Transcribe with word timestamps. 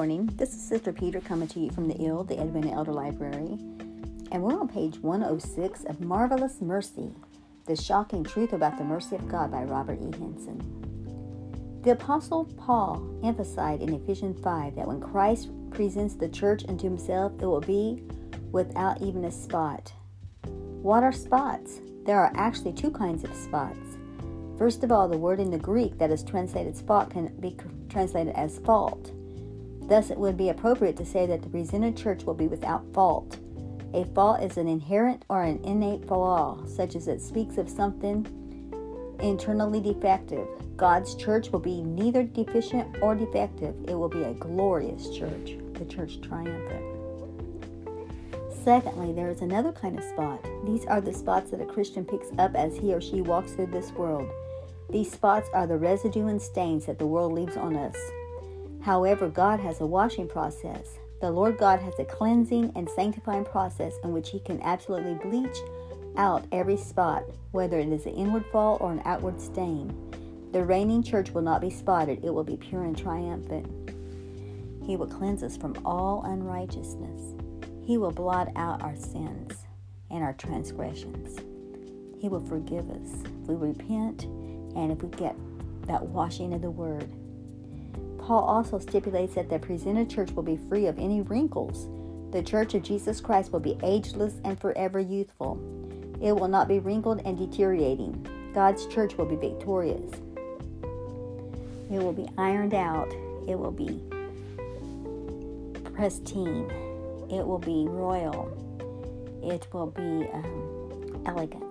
morning. 0.00 0.30
This 0.36 0.54
is 0.54 0.62
Sister 0.62 0.94
Peter 0.94 1.20
coming 1.20 1.46
to 1.48 1.60
you 1.60 1.70
from 1.70 1.86
the 1.86 1.94
E.E.L., 2.00 2.24
the 2.24 2.40
Edwina 2.40 2.72
Elder 2.72 2.90
Library. 2.90 3.58
And 4.32 4.42
we're 4.42 4.58
on 4.58 4.66
page 4.66 4.98
106 5.00 5.84
of 5.84 6.00
Marvelous 6.00 6.62
Mercy 6.62 7.10
The 7.66 7.76
Shocking 7.76 8.24
Truth 8.24 8.54
About 8.54 8.78
the 8.78 8.84
Mercy 8.84 9.16
of 9.16 9.28
God 9.28 9.50
by 9.50 9.62
Robert 9.64 9.98
E. 10.00 10.10
Henson. 10.18 11.82
The 11.82 11.90
Apostle 11.90 12.46
Paul 12.56 13.20
emphasized 13.22 13.82
in 13.82 13.92
Ephesians 13.92 14.42
5 14.42 14.74
that 14.76 14.88
when 14.88 15.02
Christ 15.02 15.50
presents 15.70 16.14
the 16.14 16.30
church 16.30 16.64
unto 16.66 16.88
himself, 16.88 17.32
it 17.38 17.44
will 17.44 17.60
be 17.60 18.02
without 18.52 19.02
even 19.02 19.26
a 19.26 19.30
spot. 19.30 19.92
What 20.80 21.02
are 21.02 21.12
spots? 21.12 21.82
There 22.06 22.18
are 22.18 22.32
actually 22.36 22.72
two 22.72 22.90
kinds 22.90 23.22
of 23.22 23.34
spots. 23.34 23.98
First 24.56 24.82
of 24.82 24.92
all, 24.92 25.08
the 25.08 25.18
word 25.18 25.40
in 25.40 25.50
the 25.50 25.58
Greek 25.58 25.98
that 25.98 26.10
is 26.10 26.22
translated 26.22 26.74
spot 26.74 27.10
can 27.10 27.26
be 27.38 27.54
translated 27.90 28.34
as 28.34 28.60
fault. 28.60 29.12
Thus, 29.90 30.08
it 30.08 30.18
would 30.18 30.36
be 30.36 30.50
appropriate 30.50 30.96
to 30.98 31.04
say 31.04 31.26
that 31.26 31.42
the 31.42 31.48
presented 31.48 31.96
church 31.96 32.22
will 32.22 32.34
be 32.34 32.46
without 32.46 32.84
fault. 32.94 33.40
A 33.92 34.04
fault 34.14 34.40
is 34.40 34.56
an 34.56 34.68
inherent 34.68 35.24
or 35.28 35.42
an 35.42 35.60
innate 35.64 36.06
flaw, 36.06 36.64
such 36.64 36.94
as 36.94 37.08
it 37.08 37.20
speaks 37.20 37.58
of 37.58 37.68
something 37.68 38.24
internally 39.20 39.80
defective. 39.80 40.46
God's 40.76 41.16
church 41.16 41.50
will 41.50 41.58
be 41.58 41.82
neither 41.82 42.22
deficient 42.22 43.02
or 43.02 43.16
defective. 43.16 43.74
It 43.88 43.96
will 43.96 44.08
be 44.08 44.22
a 44.22 44.34
glorious 44.34 45.10
church, 45.10 45.56
the 45.72 45.84
church 45.86 46.20
triumphant. 46.20 46.84
Secondly, 48.62 49.12
there 49.12 49.28
is 49.28 49.40
another 49.40 49.72
kind 49.72 49.98
of 49.98 50.04
spot. 50.04 50.40
These 50.66 50.86
are 50.86 51.00
the 51.00 51.12
spots 51.12 51.50
that 51.50 51.60
a 51.60 51.66
Christian 51.66 52.04
picks 52.04 52.28
up 52.38 52.54
as 52.54 52.76
he 52.76 52.94
or 52.94 53.00
she 53.00 53.22
walks 53.22 53.54
through 53.54 53.72
this 53.72 53.90
world. 53.90 54.30
These 54.88 55.10
spots 55.10 55.48
are 55.52 55.66
the 55.66 55.78
residue 55.78 56.28
and 56.28 56.40
stains 56.40 56.86
that 56.86 57.00
the 57.00 57.08
world 57.08 57.32
leaves 57.32 57.56
on 57.56 57.74
us. 57.74 57.96
However, 58.82 59.28
God 59.28 59.60
has 59.60 59.80
a 59.80 59.86
washing 59.86 60.26
process. 60.26 60.98
The 61.20 61.30
Lord 61.30 61.58
God 61.58 61.80
has 61.80 61.98
a 61.98 62.04
cleansing 62.04 62.72
and 62.74 62.88
sanctifying 62.88 63.44
process 63.44 63.94
in 64.02 64.12
which 64.12 64.30
He 64.30 64.40
can 64.40 64.60
absolutely 64.62 65.14
bleach 65.14 65.58
out 66.16 66.44
every 66.50 66.76
spot, 66.76 67.24
whether 67.52 67.78
it 67.78 67.88
is 67.88 68.06
an 68.06 68.14
inward 68.14 68.46
fall 68.50 68.78
or 68.80 68.92
an 68.92 69.02
outward 69.04 69.40
stain. 69.40 69.94
The 70.52 70.64
reigning 70.64 71.02
church 71.02 71.30
will 71.30 71.42
not 71.42 71.60
be 71.60 71.70
spotted, 71.70 72.24
it 72.24 72.32
will 72.32 72.44
be 72.44 72.56
pure 72.56 72.84
and 72.84 72.96
triumphant. 72.96 73.66
He 74.84 74.96
will 74.96 75.06
cleanse 75.06 75.42
us 75.42 75.56
from 75.56 75.76
all 75.84 76.24
unrighteousness. 76.24 77.34
He 77.84 77.98
will 77.98 78.10
blot 78.10 78.48
out 78.56 78.82
our 78.82 78.96
sins 78.96 79.66
and 80.10 80.24
our 80.24 80.32
transgressions. 80.32 81.38
He 82.18 82.28
will 82.28 82.44
forgive 82.46 82.90
us 82.90 83.22
if 83.42 83.48
we 83.48 83.54
repent 83.54 84.24
and 84.24 84.90
if 84.90 85.02
we 85.02 85.08
get 85.10 85.36
that 85.86 86.02
washing 86.02 86.52
of 86.52 86.62
the 86.62 86.70
word. 86.70 87.08
Paul 88.20 88.44
also 88.44 88.78
stipulates 88.78 89.34
that 89.34 89.48
the 89.48 89.58
presented 89.58 90.10
church 90.10 90.30
will 90.32 90.42
be 90.42 90.58
free 90.68 90.86
of 90.86 90.98
any 90.98 91.22
wrinkles. 91.22 91.88
The 92.32 92.42
church 92.42 92.74
of 92.74 92.82
Jesus 92.82 93.20
Christ 93.20 93.52
will 93.52 93.60
be 93.60 93.78
ageless 93.82 94.34
and 94.44 94.60
forever 94.60 95.00
youthful. 95.00 95.58
It 96.22 96.32
will 96.32 96.48
not 96.48 96.68
be 96.68 96.78
wrinkled 96.78 97.22
and 97.24 97.36
deteriorating. 97.36 98.26
God's 98.54 98.86
church 98.86 99.16
will 99.16 99.24
be 99.24 99.36
victorious. 99.36 100.10
It 101.90 101.98
will 101.98 102.12
be 102.12 102.28
ironed 102.38 102.74
out. 102.74 103.10
It 103.48 103.58
will 103.58 103.72
be 103.72 104.00
pristine. 105.94 106.70
It 107.30 107.44
will 107.46 107.58
be 107.58 107.86
royal. 107.88 108.48
It 109.42 109.66
will 109.72 109.86
be 109.86 110.28
um, 110.32 111.22
elegant. 111.26 111.69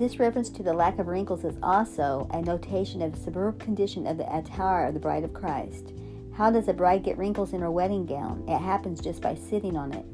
This 0.00 0.18
reference 0.18 0.48
to 0.48 0.62
the 0.62 0.72
lack 0.72 0.98
of 0.98 1.08
wrinkles 1.08 1.44
is 1.44 1.58
also 1.62 2.26
a 2.32 2.40
notation 2.40 3.02
of 3.02 3.12
the 3.12 3.20
superb 3.20 3.60
condition 3.60 4.06
of 4.06 4.16
the 4.16 4.34
attire 4.34 4.86
of 4.86 4.94
the 4.94 5.00
bride 5.00 5.24
of 5.24 5.34
Christ. 5.34 5.92
How 6.34 6.50
does 6.50 6.68
a 6.68 6.72
bride 6.72 7.04
get 7.04 7.18
wrinkles 7.18 7.52
in 7.52 7.60
her 7.60 7.70
wedding 7.70 8.06
gown? 8.06 8.42
It 8.48 8.60
happens 8.60 9.02
just 9.02 9.20
by 9.20 9.34
sitting 9.34 9.76
on 9.76 9.92
it. 9.92 10.06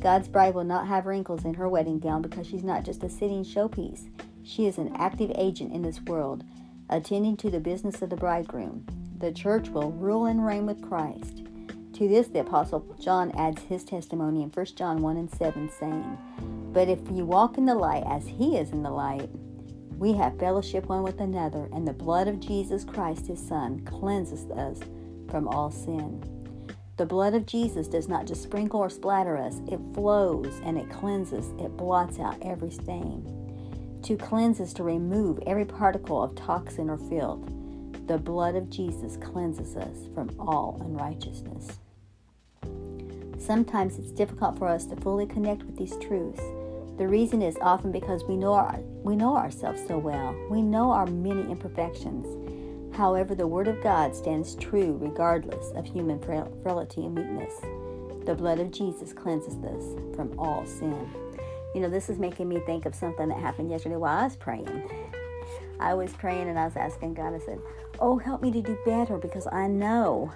God's 0.00 0.28
bride 0.28 0.54
will 0.54 0.62
not 0.62 0.86
have 0.86 1.06
wrinkles 1.06 1.44
in 1.44 1.54
her 1.54 1.68
wedding 1.68 1.98
gown 1.98 2.22
because 2.22 2.46
she's 2.46 2.62
not 2.62 2.84
just 2.84 3.02
a 3.02 3.08
sitting 3.08 3.42
showpiece. 3.42 4.08
She 4.44 4.66
is 4.66 4.78
an 4.78 4.94
active 4.94 5.32
agent 5.34 5.72
in 5.72 5.82
this 5.82 6.00
world, 6.02 6.44
attending 6.88 7.36
to 7.38 7.50
the 7.50 7.58
business 7.58 8.02
of 8.02 8.10
the 8.10 8.16
bridegroom. 8.16 8.86
The 9.18 9.32
church 9.32 9.68
will 9.68 9.90
rule 9.90 10.26
and 10.26 10.46
reign 10.46 10.64
with 10.64 10.80
Christ. 10.80 11.42
To 11.94 12.08
this, 12.08 12.28
the 12.28 12.42
Apostle 12.42 12.86
John 13.00 13.32
adds 13.32 13.62
his 13.62 13.82
testimony 13.82 14.44
in 14.44 14.50
1 14.50 14.66
John 14.76 15.02
1 15.02 15.16
and 15.16 15.30
7, 15.32 15.70
saying, 15.70 16.18
but 16.74 16.88
if 16.88 16.98
you 17.10 17.24
walk 17.24 17.56
in 17.56 17.66
the 17.66 17.74
light 17.74 18.02
as 18.06 18.26
he 18.26 18.58
is 18.58 18.72
in 18.72 18.82
the 18.82 18.90
light, 18.90 19.30
we 19.96 20.12
have 20.14 20.40
fellowship 20.40 20.86
one 20.86 21.04
with 21.04 21.20
another, 21.20 21.68
and 21.72 21.86
the 21.86 21.92
blood 21.92 22.26
of 22.26 22.40
Jesus 22.40 22.84
Christ, 22.84 23.28
his 23.28 23.38
Son, 23.46 23.78
cleanses 23.84 24.50
us 24.50 24.80
from 25.30 25.46
all 25.46 25.70
sin. 25.70 26.20
The 26.96 27.06
blood 27.06 27.34
of 27.34 27.46
Jesus 27.46 27.86
does 27.86 28.08
not 28.08 28.26
just 28.26 28.42
sprinkle 28.42 28.80
or 28.80 28.90
splatter 28.90 29.38
us, 29.38 29.60
it 29.70 29.78
flows 29.94 30.60
and 30.64 30.76
it 30.76 30.90
cleanses, 30.90 31.48
it 31.60 31.76
blots 31.76 32.18
out 32.18 32.38
every 32.42 32.72
stain. 32.72 34.00
To 34.02 34.16
cleanse 34.16 34.58
is 34.58 34.74
to 34.74 34.82
remove 34.82 35.38
every 35.46 35.64
particle 35.64 36.22
of 36.22 36.34
toxin 36.34 36.90
or 36.90 36.98
filth. 36.98 37.48
The 38.08 38.18
blood 38.18 38.56
of 38.56 38.68
Jesus 38.68 39.16
cleanses 39.16 39.76
us 39.76 40.08
from 40.12 40.34
all 40.40 40.80
unrighteousness. 40.84 41.78
Sometimes 43.38 43.98
it's 43.98 44.10
difficult 44.10 44.58
for 44.58 44.66
us 44.68 44.86
to 44.86 44.96
fully 44.96 45.26
connect 45.26 45.62
with 45.62 45.76
these 45.76 45.96
truths. 45.98 46.42
The 46.96 47.08
reason 47.08 47.42
is 47.42 47.56
often 47.60 47.90
because 47.90 48.22
we 48.24 48.36
know 48.36 48.52
our, 48.52 48.78
we 49.02 49.16
know 49.16 49.36
ourselves 49.36 49.80
so 49.88 49.98
well. 49.98 50.32
We 50.48 50.62
know 50.62 50.92
our 50.92 51.06
many 51.06 51.42
imperfections. 51.50 52.96
However, 52.96 53.34
the 53.34 53.48
Word 53.48 53.66
of 53.66 53.82
God 53.82 54.14
stands 54.14 54.54
true 54.54 54.96
regardless 55.00 55.72
of 55.72 55.86
human 55.86 56.20
frailty 56.20 57.04
and 57.04 57.18
weakness. 57.18 57.54
The 58.26 58.36
blood 58.36 58.60
of 58.60 58.70
Jesus 58.70 59.12
cleanses 59.12 59.56
us 59.64 60.14
from 60.14 60.38
all 60.38 60.64
sin. 60.66 61.10
You 61.74 61.80
know, 61.80 61.90
this 61.90 62.08
is 62.08 62.20
making 62.20 62.48
me 62.48 62.60
think 62.60 62.86
of 62.86 62.94
something 62.94 63.28
that 63.28 63.38
happened 63.38 63.70
yesterday 63.70 63.96
while 63.96 64.16
I 64.16 64.24
was 64.24 64.36
praying. 64.36 64.88
I 65.80 65.94
was 65.94 66.12
praying 66.12 66.48
and 66.48 66.56
I 66.56 66.64
was 66.64 66.76
asking 66.76 67.14
God, 67.14 67.34
I 67.34 67.40
said, 67.40 67.60
Oh, 67.98 68.18
help 68.18 68.40
me 68.40 68.52
to 68.52 68.62
do 68.62 68.78
better 68.86 69.18
because 69.18 69.48
I 69.50 69.66
know, 69.66 70.32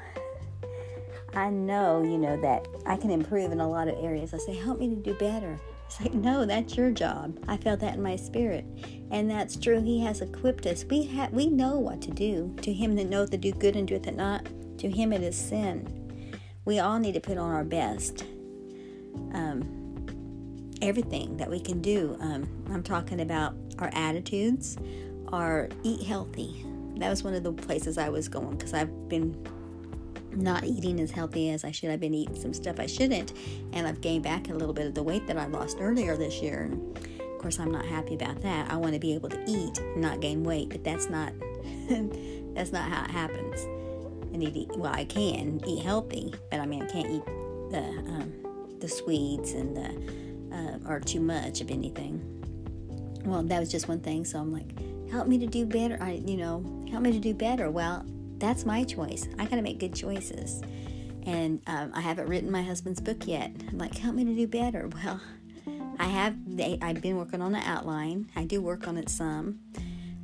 I 1.34 1.50
know, 1.50 2.02
you 2.02 2.18
know, 2.18 2.40
that 2.40 2.66
I 2.86 2.96
can 2.96 3.10
improve 3.10 3.52
in 3.52 3.60
a 3.60 3.68
lot 3.68 3.88
of 3.88 4.02
areas. 4.02 4.34
I 4.34 4.38
say, 4.38 4.56
Help 4.56 4.78
me 4.78 4.88
to 4.88 4.96
do 4.96 5.14
better. 5.14 5.58
It's 5.88 6.00
like, 6.02 6.12
no, 6.12 6.44
that's 6.44 6.76
your 6.76 6.90
job. 6.90 7.38
I 7.48 7.56
felt 7.56 7.80
that 7.80 7.94
in 7.94 8.02
my 8.02 8.14
spirit. 8.14 8.66
And 9.10 9.30
that's 9.30 9.56
true. 9.56 9.80
He 9.80 10.00
has 10.00 10.20
equipped 10.20 10.66
us. 10.66 10.84
We 10.84 11.04
have 11.06 11.32
we 11.32 11.46
know 11.46 11.78
what 11.78 12.02
to 12.02 12.10
do. 12.10 12.54
To 12.60 12.72
him 12.72 12.94
that 12.96 13.08
knoweth 13.08 13.30
to 13.30 13.38
do 13.38 13.52
good 13.52 13.74
and 13.74 13.88
doeth 13.88 14.06
it 14.06 14.14
not, 14.14 14.46
to 14.78 14.90
him 14.90 15.14
it 15.14 15.22
is 15.22 15.36
sin. 15.36 16.30
We 16.66 16.78
all 16.78 16.98
need 16.98 17.14
to 17.14 17.20
put 17.20 17.38
on 17.38 17.50
our 17.50 17.64
best. 17.64 18.24
Um, 19.32 19.78
everything 20.82 21.38
that 21.38 21.50
we 21.50 21.58
can 21.58 21.80
do. 21.80 22.18
Um, 22.20 22.46
I'm 22.70 22.82
talking 22.82 23.22
about 23.22 23.54
our 23.78 23.90
attitudes, 23.94 24.76
our 25.28 25.70
eat 25.82 26.02
healthy. 26.02 26.66
That 26.96 27.08
was 27.08 27.24
one 27.24 27.32
of 27.32 27.44
the 27.44 27.52
places 27.52 27.96
I 27.96 28.10
was 28.10 28.28
going 28.28 28.56
because 28.56 28.74
I've 28.74 29.08
been 29.08 29.42
not 30.38 30.64
eating 30.64 31.00
as 31.00 31.10
healthy 31.10 31.50
as 31.50 31.64
I 31.64 31.70
should. 31.70 31.90
I've 31.90 32.00
been 32.00 32.14
eating 32.14 32.40
some 32.40 32.54
stuff 32.54 32.78
I 32.78 32.86
shouldn't, 32.86 33.32
and 33.72 33.86
I've 33.86 34.00
gained 34.00 34.24
back 34.24 34.48
a 34.48 34.54
little 34.54 34.74
bit 34.74 34.86
of 34.86 34.94
the 34.94 35.02
weight 35.02 35.26
that 35.26 35.36
I 35.36 35.46
lost 35.46 35.78
earlier 35.80 36.16
this 36.16 36.40
year. 36.40 36.62
And 36.62 36.98
of 37.20 37.38
course, 37.38 37.58
I'm 37.58 37.70
not 37.70 37.84
happy 37.84 38.14
about 38.14 38.40
that. 38.42 38.70
I 38.70 38.76
want 38.76 38.94
to 38.94 39.00
be 39.00 39.14
able 39.14 39.28
to 39.28 39.42
eat 39.46 39.78
and 39.78 40.00
not 40.00 40.20
gain 40.20 40.44
weight, 40.44 40.68
but 40.70 40.84
that's 40.84 41.08
not 41.08 41.32
that's 42.54 42.72
not 42.72 42.88
how 42.88 43.04
it 43.04 43.10
happens. 43.10 43.60
I 44.32 44.36
need 44.36 44.54
to 44.54 44.60
eat, 44.60 44.76
well, 44.76 44.92
I 44.92 45.04
can 45.04 45.60
eat 45.66 45.82
healthy, 45.82 46.34
but 46.50 46.60
I 46.60 46.66
mean, 46.66 46.82
I 46.82 46.86
can't 46.86 47.10
eat 47.10 47.24
the 47.70 47.80
um, 47.80 48.32
the 48.80 48.88
sweets 48.88 49.52
and 49.52 49.76
the 49.76 50.56
uh, 50.56 50.90
or 50.90 51.00
too 51.00 51.20
much 51.20 51.60
of 51.60 51.70
anything. 51.70 52.22
Well, 53.24 53.42
that 53.42 53.60
was 53.60 53.70
just 53.70 53.88
one 53.88 54.00
thing. 54.00 54.24
So 54.24 54.38
I'm 54.38 54.52
like, 54.52 55.10
help 55.10 55.26
me 55.26 55.38
to 55.38 55.46
do 55.46 55.66
better. 55.66 55.98
I, 56.00 56.12
you 56.12 56.36
know, 56.36 56.64
help 56.90 57.02
me 57.02 57.12
to 57.12 57.18
do 57.18 57.34
better. 57.34 57.70
Well, 57.70 58.04
that's 58.38 58.64
my 58.64 58.84
choice. 58.84 59.28
I 59.38 59.44
got 59.44 59.56
to 59.56 59.62
make 59.62 59.78
good 59.78 59.94
choices. 59.94 60.62
And 61.26 61.60
um, 61.66 61.92
I 61.94 62.00
haven't 62.00 62.28
written 62.28 62.50
my 62.50 62.62
husband's 62.62 63.00
book 63.00 63.26
yet. 63.26 63.50
I'm 63.68 63.78
like, 63.78 63.96
help 63.98 64.14
me 64.14 64.24
to 64.24 64.34
do 64.34 64.46
better. 64.46 64.88
Well, 65.04 65.20
I 65.98 66.06
have. 66.06 66.36
I've 66.80 67.02
been 67.02 67.16
working 67.16 67.42
on 67.42 67.52
the 67.52 67.58
outline. 67.58 68.30
I 68.36 68.44
do 68.44 68.62
work 68.62 68.86
on 68.86 68.96
it 68.96 69.08
some, 69.08 69.58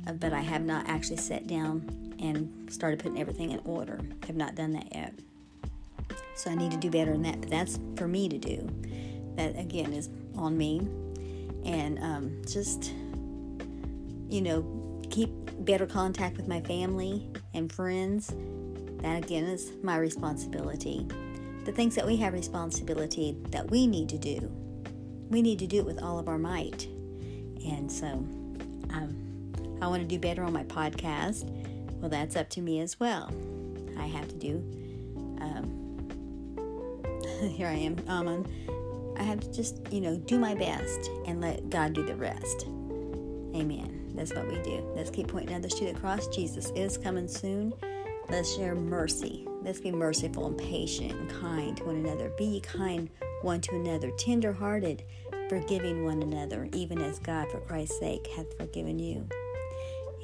uh, 0.07 0.13
but 0.13 0.31
I 0.31 0.39
have 0.39 0.63
not 0.63 0.87
actually 0.87 1.17
sat 1.17 1.47
down 1.47 2.15
and 2.19 2.71
started 2.73 2.99
putting 2.99 3.19
everything 3.19 3.51
in 3.51 3.59
order. 3.65 3.99
Have 4.25 4.37
not 4.37 4.55
done 4.55 4.71
that 4.71 4.87
yet. 4.93 5.13
So 6.35 6.49
I 6.49 6.55
need 6.55 6.71
to 6.71 6.77
do 6.77 6.89
better 6.89 7.11
than 7.11 7.23
that. 7.23 7.41
But 7.41 7.49
that's 7.49 7.77
for 7.97 8.07
me 8.07 8.29
to 8.29 8.37
do. 8.37 8.69
That 9.35 9.59
again 9.59 9.91
is 9.91 10.09
on 10.37 10.57
me, 10.57 10.87
and 11.65 11.99
um, 11.99 12.41
just 12.47 12.93
you 14.29 14.41
know, 14.41 14.61
keep 15.07 15.29
better 15.59 15.85
contact 15.85 16.37
with 16.37 16.47
my 16.47 16.61
family 16.61 17.29
and 17.53 17.71
friends. 17.71 18.33
That 19.01 19.23
again 19.23 19.45
is 19.45 19.71
my 19.83 19.97
responsibility. 19.97 21.07
The 21.65 21.71
things 21.71 21.95
that 21.95 22.05
we 22.05 22.15
have 22.17 22.33
responsibility 22.33 23.37
that 23.49 23.69
we 23.69 23.87
need 23.87 24.09
to 24.09 24.17
do, 24.17 24.51
we 25.29 25.41
need 25.41 25.59
to 25.59 25.67
do 25.67 25.77
it 25.77 25.85
with 25.85 26.01
all 26.01 26.19
of 26.19 26.27
our 26.27 26.37
might. 26.37 26.85
And 27.65 27.91
so 27.91 28.07
um, 28.07 29.79
I 29.81 29.87
want 29.87 30.01
to 30.01 30.07
do 30.07 30.19
better 30.19 30.43
on 30.43 30.53
my 30.53 30.63
podcast. 30.63 31.49
Well, 31.99 32.09
that's 32.09 32.35
up 32.35 32.49
to 32.51 32.61
me 32.61 32.81
as 32.81 32.99
well. 32.99 33.31
I 33.97 34.05
have 34.05 34.27
to 34.27 34.35
do 34.35 34.57
um, 35.41 35.85
here 37.55 37.67
I 37.67 37.73
am, 37.73 37.97
Amen. 38.07 38.45
I 39.17 39.23
have 39.23 39.39
to 39.39 39.51
just, 39.51 39.79
you 39.91 40.01
know, 40.01 40.17
do 40.17 40.37
my 40.37 40.55
best 40.55 41.09
and 41.25 41.41
let 41.41 41.69
God 41.69 41.93
do 41.93 42.03
the 42.05 42.15
rest. 42.15 42.65
Amen. 43.55 44.04
That's 44.15 44.33
what 44.33 44.47
we 44.47 44.61
do. 44.61 44.89
Let's 44.95 45.09
keep 45.09 45.27
pointing 45.27 45.55
others 45.55 45.75
to 45.75 45.85
the 45.85 45.99
cross. 45.99 46.27
Jesus 46.27 46.71
is 46.75 46.97
coming 46.97 47.27
soon. 47.27 47.73
Let's 48.29 48.55
share 48.55 48.75
mercy. 48.75 49.47
Let's 49.61 49.79
be 49.79 49.91
merciful 49.91 50.47
and 50.47 50.57
patient 50.57 51.11
and 51.11 51.29
kind 51.29 51.77
to 51.77 51.85
one 51.85 51.97
another. 51.97 52.31
Be 52.37 52.59
kind 52.61 53.09
one 53.41 53.61
to 53.61 53.75
another, 53.75 54.11
tender 54.11 54.51
hearted, 54.51 55.03
forgiving 55.49 56.05
one 56.05 56.23
another, 56.23 56.67
even 56.73 57.01
as 57.01 57.19
God, 57.19 57.49
for 57.51 57.59
Christ's 57.59 57.99
sake, 57.99 58.27
hath 58.35 58.57
forgiven 58.57 58.97
you. 58.97 59.27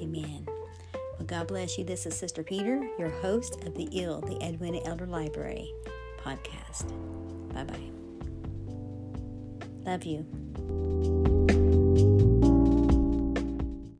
Amen. 0.02 0.48
Well, 0.94 1.28
God 1.28 1.48
bless 1.48 1.78
you. 1.78 1.84
This 1.84 2.06
is 2.06 2.16
Sister 2.16 2.44
Peter, 2.44 2.82
your 2.98 3.10
host 3.10 3.64
of 3.66 3.76
the 3.76 3.84
E.E.L., 3.96 4.22
the 4.22 4.44
Edwina 4.44 4.80
Elder 4.86 5.06
Library 5.06 5.72
podcast. 6.24 6.88
Bye 7.54 7.64
bye. 7.64 7.92
Love 9.86 10.04
you. 10.06 11.41